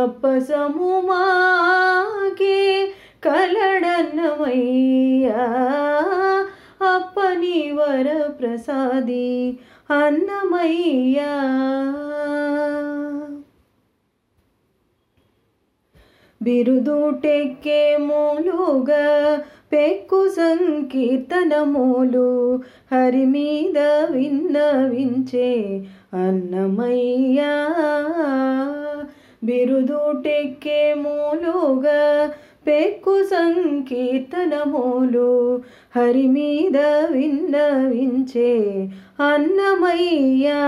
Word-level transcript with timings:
అప్పసము 0.01 1.01
మాకే 1.05 2.93
కలడన్నమయ్యా. 3.23 5.47
అప్పని 6.95 7.71
వర 7.71 8.27
ప్రసాది 8.27 9.59
అన్నమయ్యా. 9.91 11.51
బిరుదుటెక్కే 16.41 17.97
మూలుగా 17.99 19.41
పెక్కు 19.73 20.29
సంకీర్తనములు 20.29 22.59
హరి 22.95 23.25
మీద 23.25 23.77
విన్నవించే 24.09 25.81
అన్నమయ్యా. 26.13 27.67
బిరుదుటెక్కే 29.43 30.95
మూలుగా 30.97 32.31
పెక్కు 32.67 33.23
సంకీర్తనములు 33.23 35.61
హరి 35.95 36.27
మీద 36.27 36.77
విన్నవించే 37.11 38.89
అన్నమయ్యా. 39.33 40.61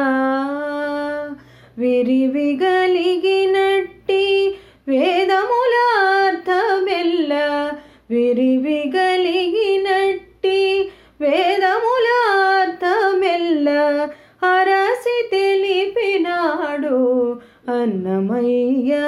విరివిగలిగినట్టి 1.78 4.56
వేదముల 4.88 5.76
అర్థమెల్ల 6.26 7.34
విరివిగలిగినట్టి 8.10 9.00
వేదముల 11.22 12.08
అర్థమెల్ల 12.60 13.70
అరసి 14.46 15.18
తెలిపినాడు 15.32 16.98
అన్నమయ్యా. 17.82 19.06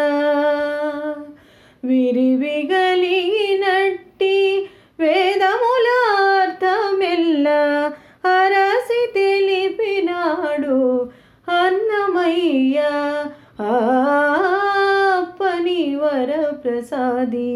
విరివిగ 1.83 2.71
వరప్రసాది 16.05 17.51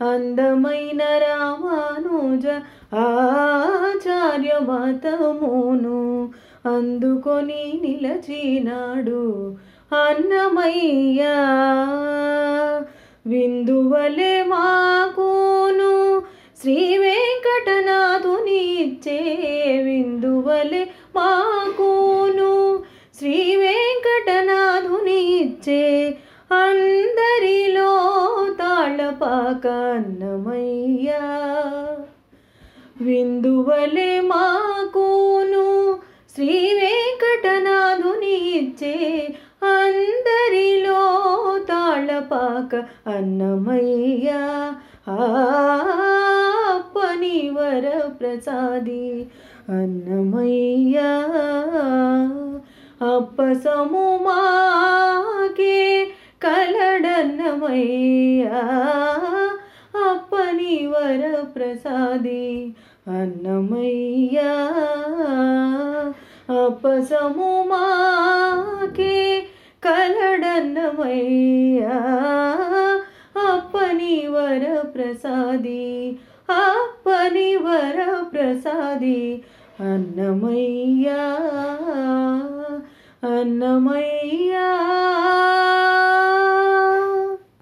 అందమైన 0.01 1.01
రామానుజ 1.03 2.45
ఆచార్య 2.97 4.51
మతమును 4.61 6.29
అందుకొని 6.65 7.81
నిలచినాడు 7.83 9.55
అన్నమయ్యా. 9.91 11.35
విందువలే 13.25 14.43
మాకును 14.43 16.21
శ్రీ 16.61 16.97
వెంకటనాథునిచ్చే 16.97 17.97
విందువలే 19.83 20.87
ఇచ్చే 25.63 26.17
అందరిలో 26.51 27.91
తాళపాక 28.59 29.67
అన్నమయ్యా. 29.67 31.21
విందువలే 33.01 34.21
మాకును 34.21 35.97
శ్రీ 36.35 36.79
వెంకటనాథుని 36.81 38.35
ఇచ్చే 38.59 38.97
అందరిలో 39.63 40.99
తాళపాక 41.69 42.75
అన్నమయ్యా. 43.09 44.41
అప్పని 46.73 47.49
వర 47.49 48.07
ప్రసాది 48.21 49.25
అన్నమయ్యా. 49.69 51.09
అప్పసము 53.15 54.19
మాకే 54.23 54.72
కలడన్నమయ్యా 57.55 58.61
అప్పని 60.03 60.75
వర 60.91 61.23
ప్రసాది 61.53 62.45
అన్నమయ్యా 63.13 64.53
అప్పసము 66.55 67.51
మాకే 67.69 69.17
కలడన్నమయ్యా 69.83 70.39
అప్పని 73.45 74.17
వర 74.35 74.65
ప్రసాది 74.95 75.85
అప్పని 76.61 77.49
వర 77.65 77.99
ప్రసాది 78.33 79.21
అన్నమయ్యా 79.85 81.21
అన్నమయ్యా 83.33 84.67